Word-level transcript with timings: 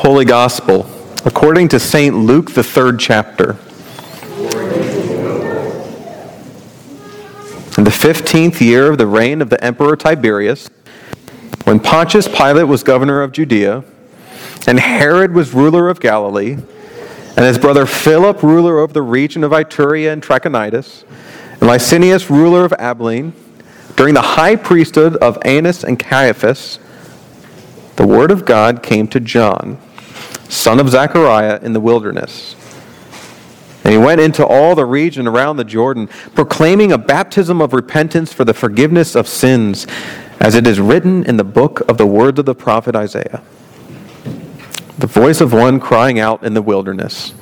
Holy 0.00 0.24
Gospel, 0.24 0.86
according 1.26 1.68
to 1.68 1.78
St. 1.78 2.16
Luke, 2.16 2.54
the 2.54 2.62
third 2.62 2.98
chapter. 2.98 3.50
In 7.76 7.84
the 7.84 7.94
fifteenth 7.94 8.62
year 8.62 8.90
of 8.90 8.96
the 8.96 9.06
reign 9.06 9.42
of 9.42 9.50
the 9.50 9.62
Emperor 9.62 9.96
Tiberius, 9.96 10.70
when 11.64 11.80
Pontius 11.80 12.28
Pilate 12.28 12.66
was 12.66 12.82
governor 12.82 13.20
of 13.20 13.32
Judea, 13.32 13.84
and 14.66 14.80
Herod 14.80 15.34
was 15.34 15.52
ruler 15.52 15.90
of 15.90 16.00
Galilee, 16.00 16.54
and 16.54 17.44
his 17.44 17.58
brother 17.58 17.84
Philip 17.84 18.42
ruler 18.42 18.78
over 18.78 18.94
the 18.94 19.02
region 19.02 19.44
of 19.44 19.52
Iturea 19.52 20.14
and 20.14 20.22
Trachonitis, 20.22 21.04
and 21.60 21.68
Lysanias 21.68 22.30
ruler 22.30 22.64
of 22.64 22.72
Abilene, 22.78 23.34
during 23.96 24.14
the 24.14 24.22
high 24.22 24.56
priesthood 24.56 25.16
of 25.16 25.36
Annas 25.44 25.84
and 25.84 25.98
Caiaphas, 25.98 26.78
the 27.96 28.06
word 28.06 28.30
of 28.30 28.46
God 28.46 28.82
came 28.82 29.06
to 29.08 29.20
John 29.20 29.76
son 30.50 30.80
of 30.80 30.88
Zechariah, 30.88 31.60
in 31.62 31.72
the 31.72 31.80
wilderness. 31.80 32.56
And 33.84 33.92
he 33.92 33.98
went 33.98 34.20
into 34.20 34.46
all 34.46 34.74
the 34.74 34.84
region 34.84 35.26
around 35.26 35.56
the 35.56 35.64
Jordan, 35.64 36.08
proclaiming 36.34 36.92
a 36.92 36.98
baptism 36.98 37.60
of 37.62 37.72
repentance 37.72 38.32
for 38.32 38.44
the 38.44 38.54
forgiveness 38.54 39.14
of 39.14 39.26
sins, 39.26 39.86
as 40.38 40.54
it 40.54 40.66
is 40.66 40.78
written 40.78 41.24
in 41.24 41.36
the 41.36 41.44
book 41.44 41.80
of 41.88 41.98
the 41.98 42.06
words 42.06 42.38
of 42.38 42.46
the 42.46 42.54
prophet 42.54 42.94
Isaiah. 42.94 43.42
The 44.98 45.06
voice 45.06 45.40
of 45.40 45.52
one 45.52 45.80
crying 45.80 46.18
out 46.18 46.44
in 46.44 46.54
the 46.54 46.62
wilderness 46.62 47.32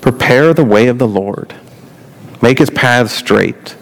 Prepare 0.00 0.54
the 0.54 0.64
way 0.64 0.88
of 0.88 0.98
the 0.98 1.08
Lord, 1.08 1.54
make 2.40 2.58
his 2.58 2.70
paths 2.70 3.12
straight. 3.12 3.76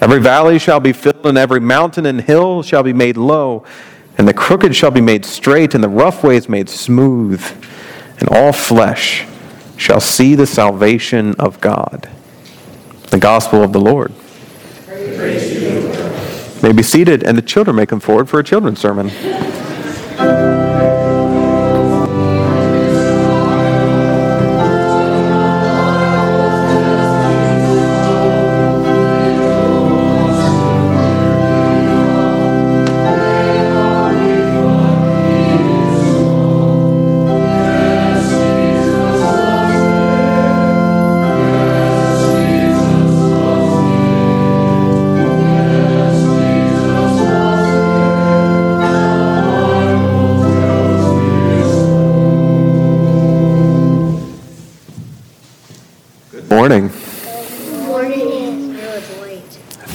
Every 0.00 0.20
valley 0.20 0.58
shall 0.58 0.80
be 0.80 0.92
filled, 0.92 1.26
and 1.26 1.38
every 1.38 1.60
mountain 1.60 2.06
and 2.06 2.20
hill 2.20 2.62
shall 2.62 2.82
be 2.82 2.92
made 2.92 3.16
low 3.16 3.64
and 4.20 4.28
the 4.28 4.34
crooked 4.34 4.76
shall 4.76 4.90
be 4.90 5.00
made 5.00 5.24
straight, 5.24 5.74
and 5.74 5.82
the 5.82 5.88
rough 5.88 6.22
ways 6.22 6.46
made 6.46 6.68
smooth, 6.68 7.42
and 8.18 8.28
all 8.28 8.52
flesh 8.52 9.26
shall 9.78 9.98
see 9.98 10.34
the 10.34 10.46
salvation 10.46 11.34
of 11.38 11.58
God. 11.62 12.06
The 13.08 13.16
gospel 13.16 13.62
of 13.62 13.72
the 13.72 13.80
Lord. 13.80 14.12
May 16.62 16.72
be 16.72 16.82
seated, 16.82 17.22
and 17.22 17.38
the 17.38 17.42
children 17.42 17.76
may 17.76 17.86
come 17.86 18.00
forward 18.00 18.28
for 18.28 18.38
a 18.38 18.44
children's 18.44 18.78
sermon. 18.78 19.08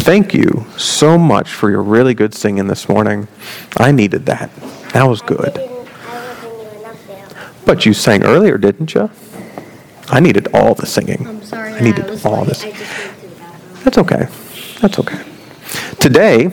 Thank 0.05 0.35
you 0.35 0.67
so 0.77 1.17
much 1.17 1.51
for 1.51 1.71
your 1.71 1.81
really 1.81 2.13
good 2.13 2.35
singing 2.35 2.67
this 2.67 2.87
morning. 2.87 3.27
I 3.77 3.91
needed 3.91 4.27
that. 4.27 4.55
That 4.93 5.05
was 5.05 5.19
good. 5.19 5.59
But 7.65 7.87
you 7.87 7.93
sang 7.95 8.23
earlier, 8.23 8.59
didn't 8.59 8.93
you? 8.93 9.09
I 10.09 10.19
needed 10.19 10.47
all 10.53 10.75
the 10.75 10.85
singing. 10.85 11.25
I'm 11.25 11.41
sorry. 11.43 11.73
I 11.73 11.79
needed 11.79 12.05
I 12.05 12.29
all 12.29 12.45
this. 12.45 12.63
I 12.63 12.69
just 12.69 12.79
went 13.07 13.19
to 13.19 13.27
the 13.29 13.35
bathroom. 13.35 13.83
That's 13.83 13.97
okay. 13.97 14.27
That's 14.79 14.99
okay. 14.99 15.23
Today, 15.99 16.51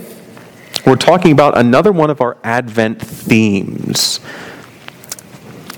we're 0.87 0.97
talking 0.97 1.33
about 1.33 1.59
another 1.59 1.93
one 1.93 2.09
of 2.09 2.23
our 2.23 2.39
Advent 2.43 3.03
themes. 3.03 4.21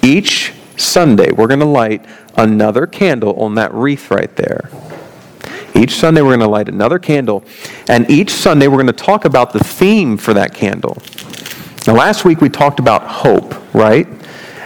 Each 0.00 0.52
Sunday, 0.76 1.32
we're 1.32 1.48
going 1.48 1.58
to 1.58 1.66
light 1.66 2.06
another 2.36 2.86
candle 2.86 3.34
on 3.34 3.56
that 3.56 3.74
wreath 3.74 4.12
right 4.12 4.34
there. 4.36 4.70
Each 5.74 5.96
Sunday, 5.96 6.22
we're 6.22 6.36
going 6.36 6.40
to 6.40 6.48
light 6.48 6.68
another 6.68 6.98
candle. 6.98 7.42
And 7.88 8.08
each 8.10 8.30
Sunday, 8.30 8.68
we're 8.68 8.76
going 8.76 8.86
to 8.86 8.92
talk 8.92 9.24
about 9.24 9.52
the 9.52 9.58
theme 9.58 10.16
for 10.16 10.32
that 10.34 10.54
candle. 10.54 10.98
Now, 11.86 11.94
last 11.94 12.24
week, 12.24 12.40
we 12.40 12.48
talked 12.48 12.78
about 12.78 13.02
hope, 13.02 13.54
right? 13.74 14.06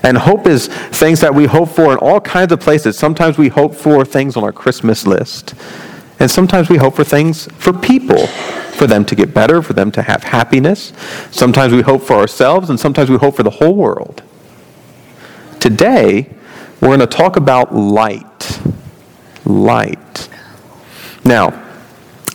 And 0.02 0.16
hope 0.16 0.46
is 0.46 0.68
things 0.68 1.20
that 1.20 1.34
we 1.34 1.46
hope 1.46 1.70
for 1.70 1.92
in 1.92 1.98
all 1.98 2.20
kinds 2.20 2.52
of 2.52 2.60
places. 2.60 2.96
Sometimes 2.96 3.38
we 3.38 3.48
hope 3.48 3.74
for 3.74 4.04
things 4.04 4.36
on 4.36 4.44
our 4.44 4.52
Christmas 4.52 5.06
list. 5.06 5.54
And 6.20 6.30
sometimes 6.30 6.68
we 6.68 6.76
hope 6.76 6.96
for 6.96 7.04
things 7.04 7.46
for 7.58 7.72
people, 7.72 8.26
for 8.26 8.86
them 8.86 9.04
to 9.06 9.14
get 9.14 9.32
better, 9.32 9.62
for 9.62 9.72
them 9.72 9.90
to 9.92 10.02
have 10.02 10.24
happiness. 10.24 10.92
Sometimes 11.30 11.72
we 11.72 11.82
hope 11.82 12.02
for 12.02 12.14
ourselves, 12.14 12.70
and 12.70 12.78
sometimes 12.78 13.10
we 13.10 13.16
hope 13.16 13.36
for 13.36 13.42
the 13.42 13.50
whole 13.50 13.74
world. 13.74 14.22
Today, 15.60 16.28
we're 16.80 16.88
going 16.88 17.00
to 17.00 17.06
talk 17.06 17.36
about 17.36 17.74
light. 17.74 18.60
Light. 19.44 19.97
Now, 21.28 21.48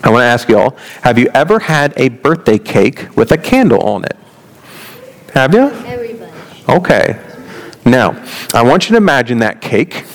I 0.03 0.11
want 0.11 0.21
to 0.21 0.25
ask 0.25 0.47
you 0.47 0.59
all 0.59 0.77
have 1.01 1.17
you 1.17 1.27
ever 1.33 1.57
had 1.57 1.95
a 1.97 2.09
birthday 2.09 2.59
cake 2.59 3.07
with 3.17 3.31
a 3.31 3.37
candle 3.39 3.81
on 3.81 4.05
it? 4.05 4.15
Have 5.33 5.55
you? 5.55 5.61
Everybody. 5.61 6.31
Okay. 6.69 7.19
Now, 7.85 8.23
I 8.53 8.61
want 8.61 8.87
you 8.87 8.91
to 8.91 8.97
imagine 8.97 9.39
that 9.39 9.61
cake. 9.61 10.05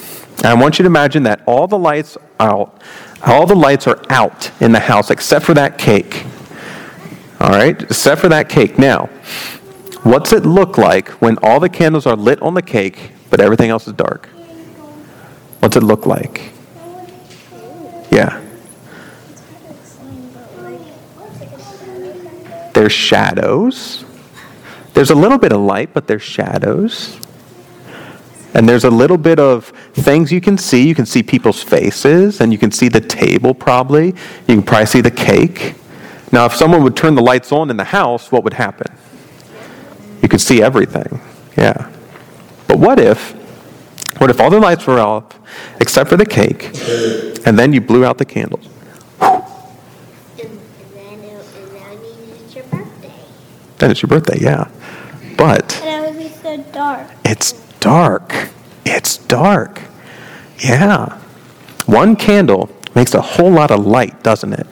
I 0.44 0.54
want 0.54 0.78
you 0.78 0.84
to 0.84 0.86
imagine 0.86 1.24
that 1.24 1.42
all 1.44 1.66
the 1.66 1.76
lights 1.76 2.16
out, 2.38 2.80
all 3.26 3.46
the 3.46 3.56
lights 3.56 3.88
are 3.88 4.00
out 4.10 4.52
in 4.62 4.70
the 4.70 4.78
house 4.78 5.10
except 5.10 5.44
for 5.44 5.54
that 5.54 5.76
cake. 5.76 6.24
All 7.40 7.50
right? 7.50 7.82
Except 7.82 8.20
for 8.20 8.28
that 8.28 8.48
cake. 8.48 8.78
Now, 8.78 9.06
what's 10.04 10.32
it 10.32 10.46
look 10.46 10.78
like 10.78 11.08
when 11.20 11.36
all 11.38 11.58
the 11.58 11.68
candles 11.68 12.06
are 12.06 12.14
lit 12.14 12.40
on 12.42 12.54
the 12.54 12.62
cake, 12.62 13.10
but 13.28 13.40
everything 13.40 13.70
else 13.70 13.88
is 13.88 13.94
dark? 13.94 14.26
What's 15.58 15.74
it 15.74 15.82
look 15.82 16.06
like? 16.06 16.52
Yeah. 18.12 18.44
There's 22.78 22.92
shadows. 22.92 24.04
There's 24.94 25.10
a 25.10 25.14
little 25.16 25.36
bit 25.36 25.50
of 25.50 25.60
light, 25.60 25.92
but 25.92 26.06
there's 26.06 26.22
shadows. 26.22 27.18
And 28.54 28.68
there's 28.68 28.84
a 28.84 28.90
little 28.90 29.18
bit 29.18 29.40
of 29.40 29.72
things 29.94 30.30
you 30.30 30.40
can 30.40 30.56
see. 30.56 30.86
You 30.86 30.94
can 30.94 31.04
see 31.04 31.24
people's 31.24 31.60
faces, 31.60 32.40
and 32.40 32.52
you 32.52 32.58
can 32.58 32.70
see 32.70 32.88
the 32.88 33.00
table 33.00 33.52
probably. 33.52 34.14
You 34.46 34.54
can 34.54 34.62
probably 34.62 34.86
see 34.86 35.00
the 35.00 35.10
cake. 35.10 35.74
Now, 36.30 36.46
if 36.46 36.54
someone 36.54 36.84
would 36.84 36.96
turn 36.96 37.16
the 37.16 37.22
lights 37.22 37.50
on 37.50 37.68
in 37.68 37.76
the 37.76 37.82
house, 37.82 38.30
what 38.30 38.44
would 38.44 38.54
happen? 38.54 38.86
You 40.22 40.28
could 40.28 40.40
see 40.40 40.62
everything. 40.62 41.20
Yeah. 41.56 41.90
But 42.68 42.78
what 42.78 43.00
if, 43.00 43.32
what 44.18 44.30
if 44.30 44.40
all 44.40 44.50
the 44.50 44.60
lights 44.60 44.86
were 44.86 45.00
off 45.00 45.24
except 45.80 46.10
for 46.10 46.16
the 46.16 46.26
cake, 46.26 46.66
and 47.44 47.58
then 47.58 47.72
you 47.72 47.80
blew 47.80 48.04
out 48.04 48.18
the 48.18 48.24
candles? 48.24 48.68
And, 49.20 50.52
and 50.52 50.60
then 50.94 51.24
it, 51.24 51.44
and 51.56 51.74
that 51.74 52.00
means 52.00 52.40
it's 52.40 52.54
your 52.54 52.64
birthday. 52.64 53.12
Then 53.78 53.90
it's 53.90 54.02
your 54.02 54.08
birthday, 54.08 54.38
yeah. 54.40 54.68
But 55.36 55.80
And 55.84 56.04
it 56.04 56.14
would 56.14 56.18
be 56.18 56.28
so 56.42 56.56
dark. 56.72 57.06
It's 57.24 57.52
dark. 57.80 58.50
It's 58.84 59.18
dark. 59.18 59.82
Yeah. 60.58 61.18
One 61.86 62.16
candle 62.16 62.70
makes 62.94 63.14
a 63.14 63.20
whole 63.20 63.50
lot 63.50 63.70
of 63.70 63.86
light, 63.86 64.22
doesn't 64.22 64.52
it? 64.52 64.66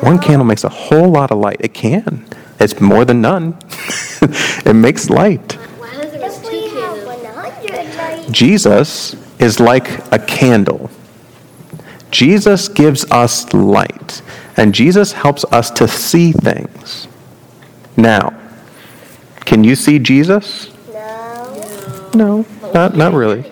One 0.00 0.20
candle 0.20 0.44
makes 0.44 0.62
a 0.62 0.68
whole 0.68 1.08
lot 1.10 1.32
of 1.32 1.38
light. 1.38 1.56
It 1.60 1.74
can. 1.74 2.24
It's 2.60 2.80
more 2.80 3.04
than 3.04 3.20
none. 3.20 3.58
it 4.22 4.74
makes 4.74 5.10
light. 5.10 5.54
Why 5.54 5.92
does 5.94 6.12
there 6.12 6.20
was 6.20 6.40
two 6.40 6.70
candles? 6.70 7.04
100 7.04 7.96
lights. 7.96 8.30
Jesus 8.30 9.16
is 9.40 9.58
like 9.58 10.12
a 10.12 10.18
candle. 10.20 10.90
Jesus 12.12 12.68
gives 12.68 13.04
us 13.10 13.52
light, 13.52 14.22
and 14.56 14.72
Jesus 14.72 15.12
helps 15.12 15.44
us 15.46 15.70
to 15.72 15.88
see 15.88 16.32
things. 16.32 17.07
Now, 17.98 18.32
can 19.40 19.64
you 19.64 19.74
see 19.74 19.98
Jesus? 19.98 20.70
No. 20.94 22.10
No, 22.14 22.46
not, 22.72 22.96
not 22.96 23.12
really. 23.12 23.42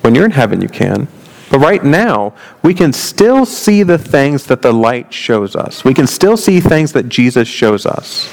When 0.00 0.14
you're 0.14 0.24
in 0.24 0.30
heaven, 0.30 0.62
you 0.62 0.68
can. 0.68 1.06
But 1.50 1.58
right 1.58 1.84
now, 1.84 2.34
we 2.62 2.72
can 2.72 2.94
still 2.94 3.44
see 3.44 3.82
the 3.82 3.98
things 3.98 4.46
that 4.46 4.62
the 4.62 4.72
light 4.72 5.12
shows 5.12 5.54
us. 5.54 5.84
We 5.84 5.92
can 5.92 6.06
still 6.06 6.38
see 6.38 6.60
things 6.60 6.92
that 6.92 7.10
Jesus 7.10 7.46
shows 7.46 7.84
us. 7.84 8.26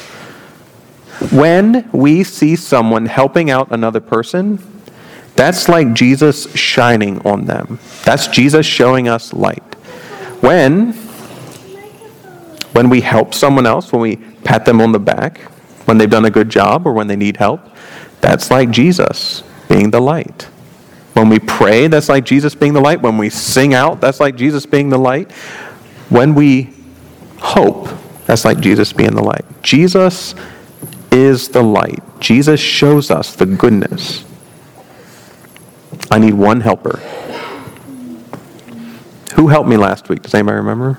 When 1.32 1.90
we 1.92 2.24
see 2.24 2.56
someone 2.56 3.06
helping 3.06 3.50
out 3.50 3.72
another 3.72 4.00
person, 4.00 4.60
that's 5.36 5.68
like 5.68 5.94
Jesus 5.94 6.50
shining 6.56 7.20
on 7.28 7.46
them. 7.46 7.80
That's 8.06 8.28
Jesus 8.28 8.66
showing 8.66 9.10
us 9.10 9.34
light. 9.34 9.76
When 10.40 10.94
when 12.76 12.90
we 12.90 13.00
help 13.00 13.34
someone 13.34 13.66
else, 13.66 13.94
when 13.94 14.02
we 14.02 14.18
pat 14.44 14.66
them 14.66 14.82
on 14.82 14.92
the 14.92 15.00
back, 15.00 15.40
when 15.86 15.98
they've 15.98 16.10
done 16.10 16.26
a 16.26 16.30
good 16.30 16.50
job 16.50 16.86
or 16.86 16.92
when 16.92 17.08
they 17.08 17.16
need 17.16 17.38
help, 17.38 17.62
That's 18.26 18.50
like 18.50 18.72
Jesus 18.72 19.44
being 19.70 19.92
the 19.92 20.00
light. 20.00 20.44
When 21.14 21.30
we 21.30 21.38
pray, 21.38 21.88
that's 21.88 22.10
like 22.10 22.26
Jesus 22.26 22.56
being 22.56 22.74
the 22.74 22.82
light. 22.82 23.02
When 23.02 23.20
we 23.20 23.30
sing 23.30 23.76
out, 23.76 24.02
that's 24.02 24.20
like 24.20 24.36
Jesus 24.36 24.66
being 24.66 24.90
the 24.90 24.98
light. 24.98 25.32
When 26.10 26.34
we 26.34 26.74
hope, 27.38 27.88
that's 28.26 28.44
like 28.44 28.60
Jesus 28.60 28.92
being 28.94 29.14
the 29.14 29.24
light. 29.24 29.46
Jesus 29.62 30.34
is 31.12 31.50
the 31.50 31.62
light. 31.62 32.02
Jesus 32.20 32.60
shows 32.60 33.12
us 33.12 33.36
the 33.36 33.46
goodness. 33.46 34.26
I 36.10 36.18
need 36.18 36.34
one 36.34 36.62
helper. 36.62 36.98
Who 39.36 39.50
helped 39.50 39.70
me 39.70 39.78
last 39.78 40.10
week? 40.10 40.24
Does 40.24 40.34
anybody 40.34 40.58
remember? 40.58 40.98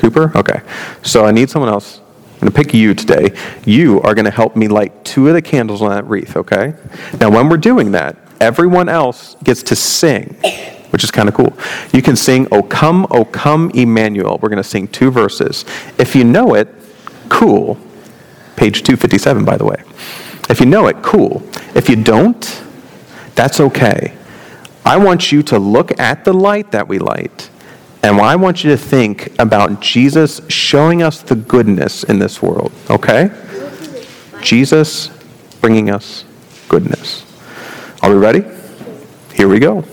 Cooper. 0.00 0.32
Okay. 0.34 0.62
So 1.02 1.26
I 1.26 1.30
need 1.30 1.50
someone 1.50 1.70
else. 1.70 2.00
I'm 2.40 2.48
going 2.48 2.52
to 2.52 2.56
pick 2.56 2.72
you 2.72 2.94
today. 2.94 3.36
You 3.66 4.00
are 4.00 4.14
going 4.14 4.24
to 4.24 4.30
help 4.30 4.56
me 4.56 4.66
light 4.66 5.04
two 5.04 5.28
of 5.28 5.34
the 5.34 5.42
candles 5.42 5.82
on 5.82 5.90
that 5.90 6.06
wreath, 6.06 6.38
okay? 6.38 6.72
Now, 7.20 7.30
when 7.30 7.50
we're 7.50 7.58
doing 7.58 7.92
that, 7.92 8.16
everyone 8.40 8.88
else 8.88 9.36
gets 9.44 9.62
to 9.64 9.76
sing, 9.76 10.36
which 10.88 11.04
is 11.04 11.10
kind 11.10 11.28
of 11.28 11.34
cool. 11.34 11.52
You 11.92 12.00
can 12.00 12.16
sing, 12.16 12.48
O 12.50 12.62
come, 12.62 13.06
O 13.10 13.26
come, 13.26 13.70
Emmanuel. 13.74 14.38
We're 14.40 14.48
going 14.48 14.62
to 14.62 14.68
sing 14.68 14.88
two 14.88 15.10
verses. 15.10 15.66
If 15.98 16.16
you 16.16 16.24
know 16.24 16.54
it, 16.54 16.68
cool. 17.28 17.74
Page 18.56 18.84
257, 18.84 19.44
by 19.44 19.58
the 19.58 19.66
way. 19.66 19.82
If 20.48 20.60
you 20.60 20.66
know 20.66 20.86
it, 20.86 21.02
cool. 21.02 21.42
If 21.74 21.90
you 21.90 21.96
don't, 21.96 22.64
that's 23.34 23.60
okay. 23.60 24.16
I 24.86 24.96
want 24.96 25.30
you 25.30 25.42
to 25.42 25.58
look 25.58 26.00
at 26.00 26.24
the 26.24 26.32
light 26.32 26.70
that 26.70 26.88
we 26.88 26.98
light, 26.98 27.49
and 28.02 28.20
I 28.20 28.36
want 28.36 28.64
you 28.64 28.70
to 28.70 28.76
think 28.76 29.32
about 29.38 29.80
Jesus 29.80 30.40
showing 30.48 31.02
us 31.02 31.20
the 31.22 31.36
goodness 31.36 32.02
in 32.04 32.18
this 32.18 32.40
world, 32.40 32.72
okay? 32.88 33.30
Jesus 34.42 35.08
bringing 35.60 35.90
us 35.90 36.24
goodness. 36.68 37.24
Are 38.02 38.10
we 38.10 38.16
ready? 38.16 38.42
Here 39.34 39.48
we 39.48 39.58
go. 39.58 39.84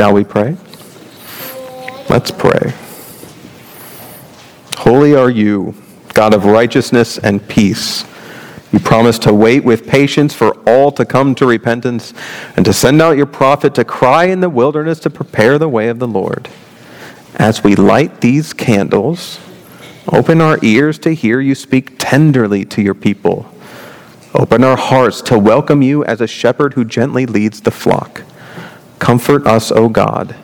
Shall 0.00 0.14
we 0.14 0.24
pray? 0.24 0.56
Let's 2.08 2.30
pray. 2.30 2.72
Holy 4.78 5.14
are 5.14 5.28
you, 5.28 5.74
God 6.14 6.32
of 6.32 6.46
righteousness 6.46 7.18
and 7.18 7.46
peace. 7.46 8.06
You 8.72 8.78
promise 8.78 9.18
to 9.18 9.34
wait 9.34 9.62
with 9.62 9.86
patience 9.86 10.32
for 10.32 10.58
all 10.66 10.90
to 10.92 11.04
come 11.04 11.34
to 11.34 11.44
repentance 11.44 12.14
and 12.56 12.64
to 12.64 12.72
send 12.72 13.02
out 13.02 13.18
your 13.18 13.26
prophet 13.26 13.74
to 13.74 13.84
cry 13.84 14.24
in 14.24 14.40
the 14.40 14.48
wilderness 14.48 15.00
to 15.00 15.10
prepare 15.10 15.58
the 15.58 15.68
way 15.68 15.88
of 15.88 15.98
the 15.98 16.08
Lord. 16.08 16.48
As 17.34 17.62
we 17.62 17.76
light 17.76 18.22
these 18.22 18.54
candles, 18.54 19.38
open 20.10 20.40
our 20.40 20.58
ears 20.62 20.98
to 21.00 21.14
hear 21.14 21.40
you 21.40 21.54
speak 21.54 21.96
tenderly 21.98 22.64
to 22.64 22.80
your 22.80 22.94
people. 22.94 23.54
Open 24.34 24.64
our 24.64 24.78
hearts 24.78 25.20
to 25.20 25.38
welcome 25.38 25.82
you 25.82 26.02
as 26.06 26.22
a 26.22 26.26
shepherd 26.26 26.72
who 26.72 26.86
gently 26.86 27.26
leads 27.26 27.60
the 27.60 27.70
flock. 27.70 28.22
Comfort 29.10 29.44
us, 29.44 29.72
O 29.72 29.88
God, 29.88 30.36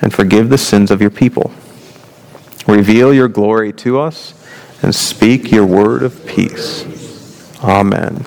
and 0.00 0.14
forgive 0.14 0.48
the 0.48 0.56
sins 0.56 0.92
of 0.92 1.00
your 1.00 1.10
people. 1.10 1.50
Reveal 2.68 3.12
your 3.12 3.26
glory 3.26 3.72
to 3.72 3.98
us 3.98 4.32
and 4.80 4.94
speak 4.94 5.50
your 5.50 5.66
word 5.66 6.04
of 6.04 6.24
peace. 6.24 6.84
Amen. 7.64 8.24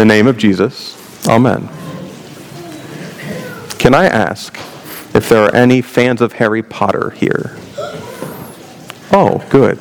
The 0.00 0.06
name 0.06 0.26
of 0.26 0.38
Jesus, 0.38 0.96
amen. 1.28 1.68
Can 3.78 3.92
I 3.94 4.06
ask 4.06 4.56
if 5.14 5.28
there 5.28 5.44
are 5.44 5.54
any 5.54 5.82
fans 5.82 6.22
of 6.22 6.32
Harry 6.32 6.62
Potter 6.62 7.10
here? 7.10 7.54
Oh, 9.12 9.44
good. 9.50 9.78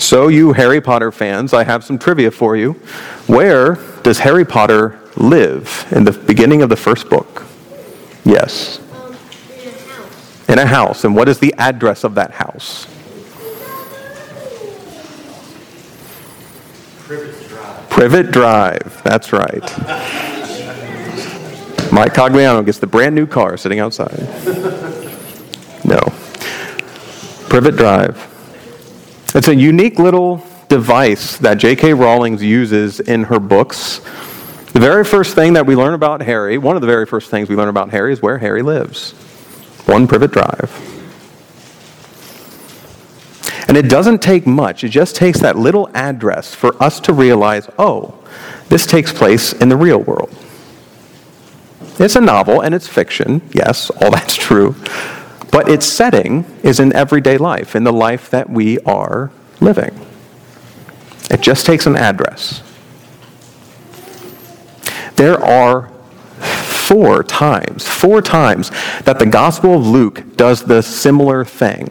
So, 0.00 0.28
you 0.28 0.54
Harry 0.54 0.80
Potter 0.80 1.12
fans, 1.12 1.52
I 1.52 1.64
have 1.64 1.84
some 1.84 1.98
trivia 1.98 2.30
for 2.30 2.56
you. 2.56 2.72
Where 3.26 3.74
does 4.02 4.20
Harry 4.20 4.46
Potter 4.46 4.98
live 5.16 5.86
in 5.90 6.04
the 6.04 6.12
beginning 6.12 6.62
of 6.62 6.70
the 6.70 6.76
first 6.76 7.10
book? 7.10 7.42
Yes, 8.24 8.78
Um, 8.78 9.14
in 9.60 9.68
a 9.68 9.70
house. 9.70 10.48
in 10.48 10.58
a 10.58 10.66
house. 10.66 11.04
And 11.04 11.14
what 11.14 11.28
is 11.28 11.40
the 11.40 11.54
address 11.58 12.04
of 12.04 12.14
that 12.14 12.30
house? 12.30 12.86
Privet 17.94 18.32
Drive. 18.32 19.00
That's 19.04 19.32
right. 19.32 19.62
Mike 21.92 22.12
Cogliano 22.12 22.66
gets 22.66 22.78
the 22.78 22.88
brand 22.88 23.14
new 23.14 23.24
car 23.24 23.56
sitting 23.56 23.78
outside. 23.78 24.18
No. 25.84 26.00
Privet 27.48 27.76
Drive. 27.76 28.18
It's 29.32 29.46
a 29.46 29.54
unique 29.54 30.00
little 30.00 30.44
device 30.68 31.36
that 31.38 31.58
J.K. 31.58 31.94
Rowling 31.94 32.36
uses 32.38 32.98
in 32.98 33.22
her 33.22 33.38
books. 33.38 34.00
The 34.72 34.80
very 34.80 35.04
first 35.04 35.36
thing 35.36 35.52
that 35.52 35.64
we 35.64 35.76
learn 35.76 35.94
about 35.94 36.20
Harry, 36.22 36.58
one 36.58 36.74
of 36.74 36.82
the 36.82 36.88
very 36.88 37.06
first 37.06 37.30
things 37.30 37.48
we 37.48 37.54
learn 37.54 37.68
about 37.68 37.90
Harry, 37.90 38.12
is 38.12 38.20
where 38.20 38.38
Harry 38.38 38.62
lives 38.62 39.12
one 39.86 40.08
privet 40.08 40.32
drive. 40.32 40.93
And 43.74 43.84
it 43.84 43.90
doesn't 43.90 44.22
take 44.22 44.46
much, 44.46 44.84
it 44.84 44.90
just 44.90 45.16
takes 45.16 45.40
that 45.40 45.58
little 45.58 45.90
address 45.94 46.54
for 46.54 46.80
us 46.80 47.00
to 47.00 47.12
realize 47.12 47.68
oh, 47.76 48.14
this 48.68 48.86
takes 48.86 49.12
place 49.12 49.52
in 49.52 49.68
the 49.68 49.76
real 49.76 49.98
world. 49.98 50.32
It's 51.98 52.14
a 52.14 52.20
novel 52.20 52.60
and 52.60 52.72
it's 52.72 52.86
fiction, 52.86 53.42
yes, 53.52 53.90
all 53.90 54.10
that's 54.12 54.36
true. 54.36 54.76
But 55.50 55.68
its 55.68 55.86
setting 55.86 56.44
is 56.62 56.78
in 56.78 56.92
everyday 56.92 57.36
life, 57.36 57.74
in 57.74 57.82
the 57.82 57.92
life 57.92 58.30
that 58.30 58.48
we 58.48 58.78
are 58.82 59.32
living. 59.60 60.06
It 61.28 61.40
just 61.40 61.66
takes 61.66 61.84
an 61.84 61.96
address. 61.96 62.62
There 65.16 65.42
are 65.44 65.88
four 66.38 67.24
times, 67.24 67.88
four 67.88 68.22
times 68.22 68.70
that 69.02 69.18
the 69.18 69.26
Gospel 69.26 69.74
of 69.74 69.84
Luke 69.84 70.36
does 70.36 70.62
the 70.62 70.80
similar 70.80 71.44
thing. 71.44 71.90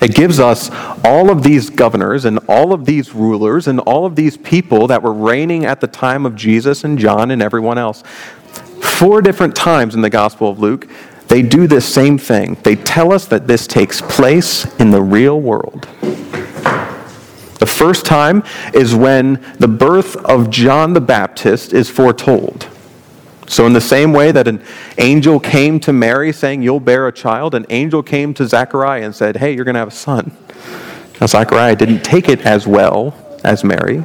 It 0.00 0.14
gives 0.14 0.40
us 0.40 0.70
all 1.04 1.30
of 1.30 1.42
these 1.42 1.68
governors 1.68 2.24
and 2.24 2.38
all 2.48 2.72
of 2.72 2.86
these 2.86 3.14
rulers 3.14 3.68
and 3.68 3.80
all 3.80 4.06
of 4.06 4.16
these 4.16 4.36
people 4.38 4.86
that 4.86 5.02
were 5.02 5.12
reigning 5.12 5.66
at 5.66 5.80
the 5.80 5.86
time 5.86 6.24
of 6.24 6.34
Jesus 6.34 6.84
and 6.84 6.98
John 6.98 7.30
and 7.30 7.42
everyone 7.42 7.76
else. 7.76 8.02
Four 8.80 9.20
different 9.20 9.54
times 9.54 9.94
in 9.94 10.00
the 10.00 10.10
Gospel 10.10 10.48
of 10.48 10.58
Luke, 10.58 10.88
they 11.28 11.42
do 11.42 11.66
this 11.66 11.84
same 11.84 12.16
thing. 12.16 12.56
They 12.62 12.76
tell 12.76 13.12
us 13.12 13.26
that 13.26 13.46
this 13.46 13.66
takes 13.66 14.00
place 14.00 14.64
in 14.80 14.90
the 14.90 15.02
real 15.02 15.40
world. 15.40 15.86
The 17.60 17.66
first 17.66 18.06
time 18.06 18.42
is 18.72 18.94
when 18.94 19.34
the 19.58 19.68
birth 19.68 20.16
of 20.16 20.48
John 20.48 20.94
the 20.94 21.00
Baptist 21.00 21.74
is 21.74 21.90
foretold. 21.90 22.69
So, 23.50 23.66
in 23.66 23.72
the 23.72 23.80
same 23.80 24.12
way 24.12 24.30
that 24.30 24.46
an 24.46 24.62
angel 24.98 25.40
came 25.40 25.80
to 25.80 25.92
Mary 25.92 26.32
saying, 26.32 26.62
You'll 26.62 26.78
bear 26.78 27.08
a 27.08 27.12
child, 27.12 27.56
an 27.56 27.66
angel 27.68 28.00
came 28.00 28.32
to 28.34 28.46
Zechariah 28.46 29.02
and 29.02 29.12
said, 29.12 29.38
Hey, 29.38 29.56
you're 29.56 29.64
going 29.64 29.74
to 29.74 29.80
have 29.80 29.88
a 29.88 29.90
son. 29.90 30.30
Now, 31.20 31.26
Zechariah 31.26 31.74
didn't 31.74 32.04
take 32.04 32.28
it 32.28 32.46
as 32.46 32.68
well 32.68 33.12
as 33.42 33.64
Mary, 33.64 34.04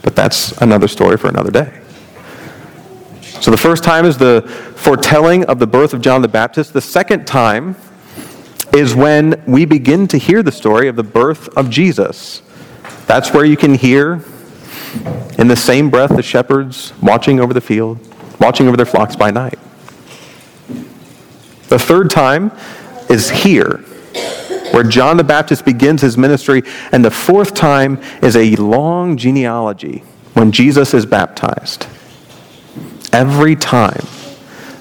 but 0.00 0.16
that's 0.16 0.52
another 0.62 0.88
story 0.88 1.18
for 1.18 1.28
another 1.28 1.50
day. 1.50 1.78
So, 3.42 3.50
the 3.50 3.58
first 3.58 3.84
time 3.84 4.06
is 4.06 4.16
the 4.16 4.40
foretelling 4.76 5.44
of 5.44 5.58
the 5.58 5.66
birth 5.66 5.92
of 5.92 6.00
John 6.00 6.22
the 6.22 6.28
Baptist. 6.28 6.72
The 6.72 6.80
second 6.80 7.26
time 7.26 7.76
is 8.74 8.94
when 8.94 9.44
we 9.46 9.66
begin 9.66 10.08
to 10.08 10.16
hear 10.16 10.42
the 10.42 10.52
story 10.52 10.88
of 10.88 10.96
the 10.96 11.02
birth 11.02 11.48
of 11.54 11.68
Jesus. 11.68 12.40
That's 13.04 13.30
where 13.30 13.44
you 13.44 13.58
can 13.58 13.74
hear, 13.74 14.24
in 15.36 15.48
the 15.48 15.54
same 15.54 15.90
breath, 15.90 16.16
the 16.16 16.22
shepherds 16.22 16.94
watching 17.02 17.40
over 17.40 17.52
the 17.52 17.60
field 17.60 18.13
watching 18.40 18.66
over 18.68 18.76
their 18.76 18.86
flocks 18.86 19.16
by 19.16 19.30
night. 19.30 19.58
The 21.68 21.78
third 21.78 22.10
time 22.10 22.52
is 23.08 23.30
here, 23.30 23.78
where 24.70 24.84
John 24.84 25.16
the 25.16 25.24
Baptist 25.24 25.64
begins 25.64 26.02
his 26.02 26.18
ministry. 26.18 26.62
And 26.92 27.04
the 27.04 27.10
fourth 27.10 27.54
time 27.54 28.00
is 28.22 28.36
a 28.36 28.56
long 28.56 29.16
genealogy 29.16 30.04
when 30.34 30.52
Jesus 30.52 30.94
is 30.94 31.06
baptized. 31.06 31.86
Every 33.12 33.56
time, 33.56 34.04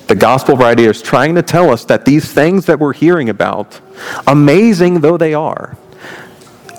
the 0.07 0.15
gospel 0.15 0.57
writer 0.57 0.89
is 0.89 1.01
trying 1.01 1.35
to 1.35 1.41
tell 1.41 1.69
us 1.69 1.85
that 1.85 2.05
these 2.05 2.31
things 2.31 2.65
that 2.65 2.79
we're 2.79 2.93
hearing 2.93 3.29
about, 3.29 3.79
amazing 4.27 5.01
though 5.01 5.17
they 5.17 5.33
are, 5.33 5.77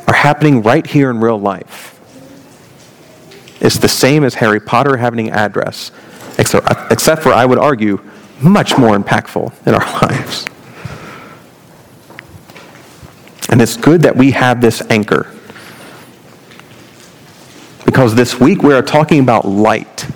are 0.07 0.14
happening 0.14 0.62
right 0.62 0.87
here 0.87 1.11
in 1.11 1.21
real 1.21 1.38
life. 1.38 1.93
It's 3.61 3.78
the 3.78 3.88
same 3.88 4.25
as 4.25 4.35
Harry 4.35 4.61
Potter 4.61 4.97
having 4.97 5.28
an 5.28 5.35
address 5.35 5.90
except, 6.38 7.23
for, 7.23 7.33
I 7.33 7.45
would 7.45 7.59
argue, 7.59 8.00
much 8.41 8.76
more 8.76 8.97
impactful 8.97 9.67
in 9.67 9.75
our 9.75 10.00
lives. 10.03 10.47
And 13.50 13.62
it's 13.62 13.76
good 13.76 14.03
that 14.03 14.17
we 14.17 14.33
have 14.33 14.61
this 14.61 14.83
anchor. 14.91 15.31
Because 17.85 18.14
this 18.14 18.41
week 18.41 18.62
we 18.62 18.75
are 18.75 18.83
talking 18.83 19.21
about 19.21 19.47
light. 19.47 20.07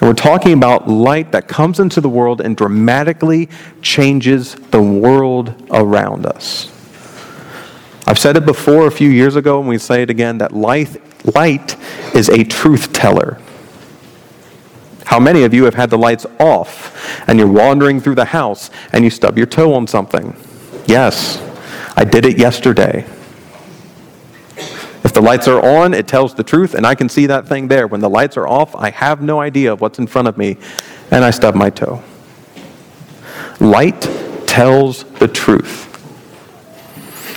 And 0.00 0.10
we're 0.10 0.14
talking 0.14 0.52
about 0.54 0.88
light 0.88 1.32
that 1.32 1.46
comes 1.46 1.78
into 1.78 2.00
the 2.00 2.08
world 2.08 2.40
and 2.40 2.56
dramatically 2.56 3.48
changes 3.80 4.54
the 4.56 4.82
world 4.82 5.54
around 5.70 6.26
us. 6.26 6.72
I've 8.08 8.18
said 8.18 8.36
it 8.36 8.46
before 8.46 8.86
a 8.86 8.90
few 8.90 9.08
years 9.08 9.36
ago, 9.36 9.58
and 9.58 9.68
we 9.68 9.78
say 9.78 10.02
it 10.02 10.10
again 10.10 10.38
that 10.38 10.52
light, 10.52 11.00
light 11.34 11.76
is 12.14 12.28
a 12.28 12.44
truth 12.44 12.92
teller. 12.92 13.38
How 15.06 15.20
many 15.20 15.44
of 15.44 15.54
you 15.54 15.64
have 15.64 15.74
had 15.74 15.88
the 15.88 15.96
lights 15.96 16.26
off 16.40 17.28
and 17.28 17.38
you're 17.38 17.48
wandering 17.48 18.00
through 18.00 18.16
the 18.16 18.24
house 18.24 18.70
and 18.92 19.04
you 19.04 19.10
stub 19.10 19.38
your 19.38 19.46
toe 19.46 19.72
on 19.72 19.86
something? 19.86 20.36
Yes, 20.86 21.40
I 21.96 22.04
did 22.04 22.26
it 22.26 22.38
yesterday. 22.38 23.06
If 25.04 25.12
the 25.12 25.22
lights 25.22 25.46
are 25.46 25.64
on, 25.64 25.94
it 25.94 26.08
tells 26.08 26.34
the 26.34 26.42
truth, 26.42 26.74
and 26.74 26.84
I 26.84 26.96
can 26.96 27.08
see 27.08 27.26
that 27.26 27.46
thing 27.46 27.68
there. 27.68 27.86
When 27.86 28.00
the 28.00 28.10
lights 28.10 28.36
are 28.36 28.48
off, 28.48 28.74
I 28.74 28.90
have 28.90 29.22
no 29.22 29.40
idea 29.40 29.72
of 29.72 29.80
what's 29.80 30.00
in 30.00 30.08
front 30.08 30.26
of 30.26 30.36
me, 30.36 30.56
and 31.12 31.24
I 31.24 31.30
stub 31.30 31.54
my 31.54 31.70
toe. 31.70 32.02
Light 33.60 34.02
tells 34.48 35.04
the 35.04 35.28
truth. 35.28 35.95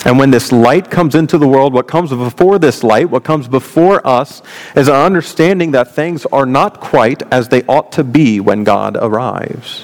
And 0.05 0.17
when 0.17 0.31
this 0.31 0.51
light 0.51 0.89
comes 0.89 1.13
into 1.13 1.37
the 1.37 1.47
world, 1.47 1.73
what 1.73 1.87
comes 1.87 2.11
before 2.11 2.57
this 2.57 2.83
light, 2.83 3.09
what 3.09 3.23
comes 3.23 3.47
before 3.47 4.05
us, 4.07 4.41
is 4.75 4.87
an 4.87 4.95
understanding 4.95 5.71
that 5.71 5.93
things 5.93 6.25
are 6.27 6.45
not 6.45 6.79
quite 6.79 7.21
as 7.33 7.49
they 7.49 7.63
ought 7.63 7.91
to 7.93 8.03
be 8.03 8.39
when 8.39 8.63
God 8.63 8.97
arrives. 8.99 9.83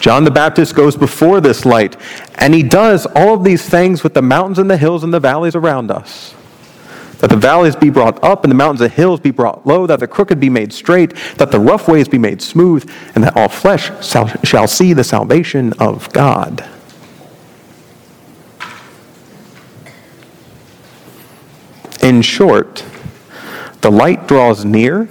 John 0.00 0.24
the 0.24 0.30
Baptist 0.30 0.74
goes 0.74 0.96
before 0.96 1.40
this 1.40 1.64
light, 1.64 1.96
and 2.36 2.54
he 2.54 2.62
does 2.62 3.06
all 3.14 3.34
of 3.34 3.44
these 3.44 3.68
things 3.68 4.02
with 4.02 4.14
the 4.14 4.22
mountains 4.22 4.58
and 4.58 4.70
the 4.70 4.76
hills 4.76 5.04
and 5.04 5.12
the 5.12 5.20
valleys 5.20 5.54
around 5.54 5.90
us. 5.90 6.34
That 7.18 7.30
the 7.30 7.36
valleys 7.36 7.76
be 7.76 7.90
brought 7.90 8.22
up 8.22 8.44
and 8.44 8.50
the 8.50 8.56
mountains 8.56 8.82
and 8.82 8.92
hills 8.92 9.20
be 9.20 9.30
brought 9.30 9.66
low, 9.66 9.86
that 9.86 10.00
the 10.00 10.06
crooked 10.06 10.38
be 10.38 10.50
made 10.50 10.72
straight, 10.72 11.14
that 11.36 11.50
the 11.50 11.60
rough 11.60 11.88
ways 11.88 12.08
be 12.08 12.18
made 12.18 12.40
smooth, 12.40 12.90
and 13.14 13.24
that 13.24 13.36
all 13.36 13.48
flesh 13.48 13.90
shall 14.44 14.68
see 14.68 14.92
the 14.92 15.04
salvation 15.04 15.72
of 15.74 16.12
God. 16.12 16.66
In 22.06 22.22
short, 22.22 22.84
the 23.80 23.90
light 23.90 24.28
draws 24.28 24.64
near, 24.64 25.08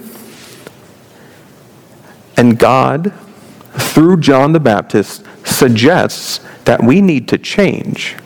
and 2.38 2.58
God, 2.58 3.12
through 3.74 4.20
John 4.20 4.52
the 4.52 4.60
Baptist, 4.60 5.22
suggests 5.44 6.40
that 6.64 6.82
we 6.82 7.02
need 7.02 7.28
to 7.28 7.36
change. 7.36 8.16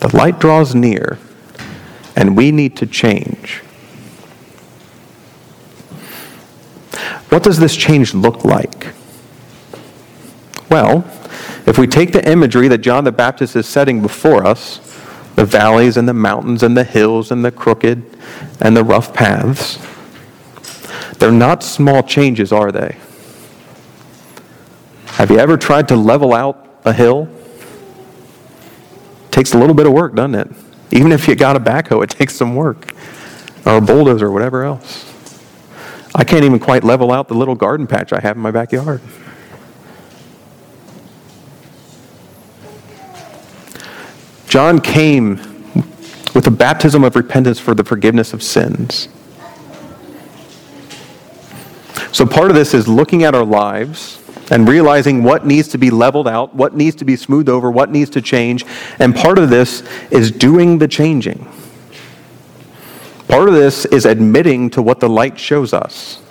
The 0.00 0.14
light 0.14 0.38
draws 0.38 0.74
near, 0.74 1.18
and 2.14 2.36
we 2.36 2.52
need 2.52 2.76
to 2.76 2.86
change. 2.86 3.62
What 7.30 7.42
does 7.42 7.58
this 7.58 7.74
change 7.74 8.12
look 8.12 8.44
like? 8.44 8.88
Well, 10.68 11.02
if 11.66 11.78
we 11.78 11.86
take 11.86 12.12
the 12.12 12.28
imagery 12.30 12.68
that 12.68 12.78
John 12.78 13.04
the 13.04 13.12
Baptist 13.12 13.56
is 13.56 13.66
setting 13.66 14.02
before 14.02 14.46
us, 14.46 14.78
the 15.34 15.44
valleys 15.44 15.96
and 15.96 16.08
the 16.08 16.14
mountains 16.14 16.62
and 16.62 16.76
the 16.76 16.84
hills 16.84 17.30
and 17.30 17.44
the 17.44 17.50
crooked 17.50 18.04
and 18.60 18.76
the 18.76 18.84
rough 18.84 19.12
paths, 19.14 19.78
they're 21.18 21.32
not 21.32 21.62
small 21.62 22.02
changes, 22.02 22.52
are 22.52 22.70
they? 22.70 22.96
Have 25.06 25.30
you 25.30 25.38
ever 25.38 25.56
tried 25.56 25.88
to 25.88 25.96
level 25.96 26.34
out 26.34 26.80
a 26.84 26.92
hill? 26.92 27.28
It 29.26 29.32
takes 29.32 29.54
a 29.54 29.58
little 29.58 29.74
bit 29.74 29.86
of 29.86 29.92
work, 29.92 30.14
doesn't 30.14 30.34
it? 30.34 30.50
Even 30.90 31.12
if 31.12 31.26
you 31.26 31.34
got 31.34 31.56
a 31.56 31.60
backhoe, 31.60 32.02
it 32.04 32.10
takes 32.18 32.34
some 32.34 32.54
work. 32.54 32.92
Or 33.64 33.76
a 33.76 33.80
bulldozer 33.80 34.26
or 34.26 34.32
whatever 34.32 34.64
else. 34.64 35.10
I 36.14 36.24
can't 36.24 36.44
even 36.44 36.60
quite 36.60 36.84
level 36.84 37.10
out 37.10 37.28
the 37.28 37.34
little 37.34 37.54
garden 37.54 37.86
patch 37.86 38.12
I 38.12 38.20
have 38.20 38.36
in 38.36 38.42
my 38.42 38.50
backyard. 38.50 39.00
John 44.54 44.80
came 44.80 45.30
with 46.32 46.46
a 46.46 46.50
baptism 46.52 47.02
of 47.02 47.16
repentance 47.16 47.58
for 47.58 47.74
the 47.74 47.82
forgiveness 47.82 48.32
of 48.32 48.40
sins. 48.40 49.08
So, 52.12 52.24
part 52.24 52.50
of 52.50 52.54
this 52.54 52.72
is 52.72 52.86
looking 52.86 53.24
at 53.24 53.34
our 53.34 53.44
lives 53.44 54.22
and 54.52 54.68
realizing 54.68 55.24
what 55.24 55.44
needs 55.44 55.66
to 55.70 55.78
be 55.78 55.90
leveled 55.90 56.28
out, 56.28 56.54
what 56.54 56.76
needs 56.76 56.94
to 56.98 57.04
be 57.04 57.16
smoothed 57.16 57.48
over, 57.48 57.68
what 57.68 57.90
needs 57.90 58.10
to 58.10 58.22
change. 58.22 58.64
And 59.00 59.12
part 59.12 59.38
of 59.38 59.50
this 59.50 59.82
is 60.12 60.30
doing 60.30 60.78
the 60.78 60.86
changing. 60.86 61.50
Part 63.26 63.48
of 63.48 63.54
this 63.54 63.86
is 63.86 64.06
admitting 64.06 64.70
to 64.70 64.82
what 64.82 65.00
the 65.00 65.08
light 65.08 65.36
shows 65.36 65.72
us. 65.72 66.22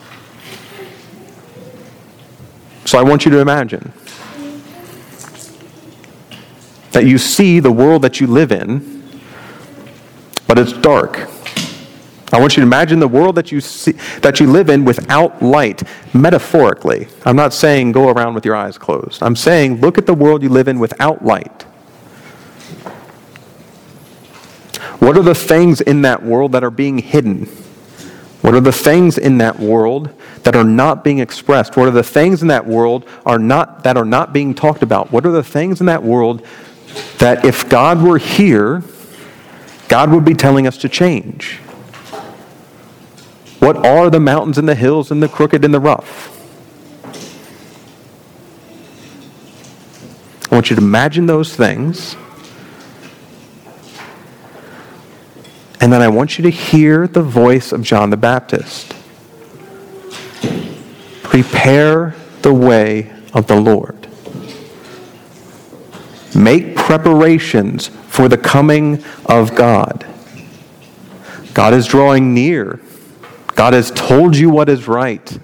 So, 2.86 2.98
I 2.98 3.04
want 3.04 3.26
you 3.26 3.32
to 3.32 3.40
imagine 3.40 3.92
that 6.94 7.06
you 7.06 7.18
see 7.18 7.60
the 7.60 7.72
world 7.72 8.02
that 8.04 8.20
you 8.20 8.28
live 8.28 8.52
in, 8.52 9.04
but 10.48 10.58
it's 10.58 10.74
dark. 10.74 11.30
I 12.32 12.40
want 12.40 12.58
you 12.58 12.62
to 12.62 12.68
imagine 12.68 13.00
the 13.00 13.08
world 13.08 13.36
that 13.36 13.52
you 13.52 13.62
see, 13.62 13.92
that 14.22 14.40
you 14.40 14.48
live 14.48 14.70
in 14.70 14.86
without 14.86 15.44
light, 15.44 15.84
metaphorically. 16.16 17.08
I'm 17.26 17.36
not 17.36 17.54
saying 17.54 17.92
go 17.92 18.10
around 18.10 18.34
with 18.34 18.44
your 18.44 18.56
eyes 18.56 18.78
closed. 18.78 19.22
I'm 19.22 19.36
saying 19.36 19.82
look 19.82 20.00
at 20.00 20.08
the 20.08 20.16
world 20.16 20.42
you 20.42 20.50
live 20.50 20.68
in 20.68 20.80
without 20.80 21.24
light. 21.24 21.64
What 25.00 25.18
are 25.18 25.22
the 25.22 25.36
things 25.36 25.82
in 25.82 26.02
that 26.04 26.24
world 26.24 26.54
that 26.54 26.64
are 26.64 26.72
being 26.72 26.98
hidden? 26.98 27.46
What 28.42 28.56
are 28.56 28.62
the 28.62 28.72
things 28.72 29.18
in 29.18 29.38
that 29.38 29.60
world 29.60 30.10
that 30.44 30.56
are 30.56 30.64
not 30.64 31.04
being 31.04 31.20
expressed? 31.20 31.78
What 31.78 31.88
are 31.88 31.92
the 31.92 32.04
things 32.04 32.42
in 32.42 32.48
that 32.48 32.66
world 32.66 33.08
are 33.26 33.40
not 33.40 33.84
that 33.84 33.96
are 33.96 34.06
not 34.06 34.34
being 34.34 34.56
talked 34.56 34.82
about? 34.82 35.12
What 35.12 35.26
are 35.26 35.32
the 35.32 35.44
things 35.44 35.82
in 35.82 35.86
that 35.86 36.04
world 36.04 36.46
that 37.20 37.46
if 37.46 37.70
God 37.70 38.02
were 38.02 38.18
here, 38.18 38.84
God 39.88 40.12
would 40.12 40.26
be 40.26 40.34
telling 40.34 40.68
us 40.68 40.78
to 40.80 40.90
change? 40.90 41.60
What 43.60 43.78
are 43.86 44.10
the 44.10 44.20
mountains 44.20 44.58
and 44.58 44.68
the 44.68 44.76
hills 44.76 45.12
and 45.12 45.24
the 45.24 45.30
crooked 45.30 45.64
and 45.64 45.74
the 45.74 45.80
rough? 45.80 46.30
I 50.52 50.56
want 50.56 50.70
you 50.70 50.76
to 50.76 50.82
imagine 50.82 51.26
those 51.26 51.56
things. 51.56 52.16
And 55.80 55.92
then 55.92 56.02
I 56.02 56.08
want 56.08 56.38
you 56.38 56.44
to 56.44 56.50
hear 56.50 57.08
the 57.08 57.22
voice 57.22 57.72
of 57.72 57.82
John 57.82 58.10
the 58.10 58.18
Baptist. 58.18 58.94
Prepare 61.24 62.16
the 62.42 62.54
way 62.54 63.12
of 63.34 63.48
the 63.48 63.56
Lord. 63.56 64.08
Make 66.36 66.73
preparations 66.84 67.88
for 67.88 68.28
the 68.28 68.38
coming 68.38 69.02
of 69.26 69.56
God. 69.56 70.06
God 71.54 71.74
is 71.74 71.88
drawing 71.88 72.34
near. 72.34 72.82
God 73.56 73.72
has 73.72 73.90
told 73.92 74.36
you 74.36 74.50
what 74.50 74.68
is 74.68 74.86
right. 74.86 75.40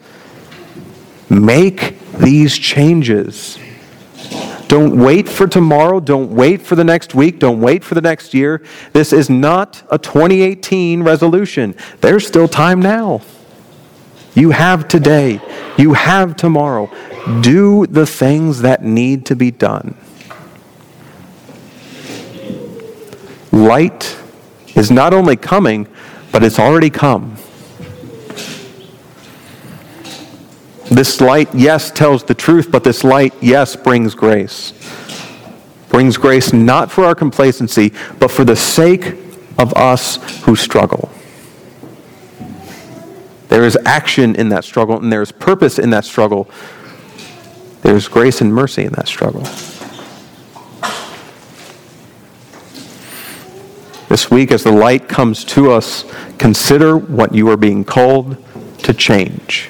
Make 1.29 1.97
these 2.11 2.57
changes. 2.57 3.57
Don't 4.67 4.99
wait 4.99 5.29
for 5.29 5.47
tomorrow. 5.47 6.01
Don't 6.01 6.29
wait 6.29 6.61
for 6.61 6.75
the 6.75 6.83
next 6.83 7.15
week. 7.15 7.39
Don't 7.39 7.61
wait 7.61 7.85
for 7.85 7.95
the 7.95 8.01
next 8.01 8.33
year. 8.33 8.61
This 8.91 9.13
is 9.13 9.29
not 9.29 9.81
a 9.89 9.97
2018 9.97 11.03
resolution. 11.03 11.73
There's 12.01 12.27
still 12.27 12.49
time 12.49 12.81
now. 12.81 13.21
You 14.35 14.51
have 14.51 14.89
today. 14.89 15.39
You 15.77 15.93
have 15.93 16.35
tomorrow. 16.35 16.91
Do 17.39 17.85
the 17.85 18.05
things 18.05 18.61
that 18.61 18.83
need 18.83 19.25
to 19.27 19.37
be 19.37 19.51
done. 19.51 19.95
Light 23.51 24.17
is 24.75 24.91
not 24.91 25.13
only 25.13 25.35
coming, 25.35 25.87
but 26.31 26.43
it's 26.43 26.59
already 26.59 26.89
come. 26.89 27.35
This 30.91 31.21
light, 31.21 31.53
yes, 31.53 31.91
tells 31.91 32.23
the 32.23 32.33
truth, 32.33 32.71
but 32.71 32.83
this 32.83 33.03
light, 33.03 33.33
yes, 33.41 33.75
brings 33.75 34.15
grace. 34.15 34.73
Brings 35.89 36.17
grace 36.17 36.51
not 36.51 36.91
for 36.91 37.05
our 37.05 37.15
complacency, 37.15 37.93
but 38.19 38.31
for 38.31 38.43
the 38.43 38.55
sake 38.55 39.15
of 39.57 39.73
us 39.75 40.17
who 40.41 40.55
struggle. 40.55 41.09
There 43.49 43.63
is 43.63 43.77
action 43.85 44.35
in 44.35 44.49
that 44.49 44.63
struggle, 44.63 44.97
and 44.97 45.11
there 45.11 45.21
is 45.21 45.31
purpose 45.31 45.79
in 45.79 45.89
that 45.91 46.05
struggle. 46.05 46.49
There's 47.81 48.07
grace 48.07 48.41
and 48.41 48.53
mercy 48.53 48.85
in 48.85 48.93
that 48.93 49.07
struggle. 49.07 49.43
This 54.09 54.31
week, 54.31 54.51
as 54.51 54.63
the 54.63 54.71
light 54.71 55.07
comes 55.07 55.45
to 55.45 55.71
us, 55.71 56.03
consider 56.39 56.97
what 56.97 57.35
you 57.35 57.47
are 57.51 57.57
being 57.57 57.85
called 57.85 58.43
to 58.79 58.91
change. 58.91 59.69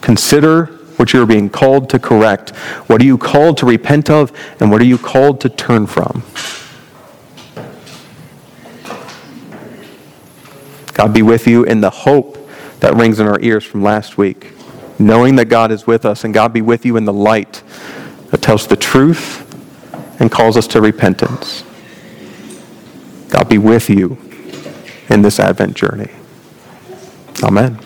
Consider 0.00 0.66
what 0.96 1.12
you're 1.12 1.26
being 1.26 1.48
called 1.48 1.88
to 1.90 2.00
correct. 2.00 2.50
What 2.88 3.00
are 3.00 3.04
you 3.04 3.18
called 3.18 3.58
to 3.58 3.66
repent 3.66 4.10
of, 4.10 4.32
and 4.58 4.72
what 4.72 4.80
are 4.80 4.84
you 4.84 4.98
called 4.98 5.40
to 5.42 5.48
turn 5.48 5.86
from? 5.86 6.24
God 10.92 11.14
be 11.14 11.22
with 11.22 11.46
you 11.46 11.62
in 11.62 11.80
the 11.80 11.90
hope 11.90 12.48
that 12.80 12.96
rings 12.96 13.20
in 13.20 13.28
our 13.28 13.38
ears 13.42 13.62
from 13.62 13.84
last 13.84 14.18
week, 14.18 14.50
knowing 14.98 15.36
that 15.36 15.44
God 15.44 15.70
is 15.70 15.86
with 15.86 16.04
us, 16.04 16.24
and 16.24 16.34
God 16.34 16.52
be 16.52 16.62
with 16.62 16.84
you 16.84 16.96
in 16.96 17.04
the 17.04 17.12
light 17.12 17.62
that 18.32 18.42
tells 18.42 18.66
the 18.66 18.76
truth 18.76 19.40
and 20.20 20.32
calls 20.32 20.56
us 20.56 20.66
to 20.66 20.80
repentance. 20.80 21.62
God 23.34 23.48
be 23.48 23.58
with 23.58 23.90
you 23.90 24.16
in 25.08 25.22
this 25.22 25.40
Advent 25.40 25.74
journey. 25.74 26.12
Amen. 27.42 27.80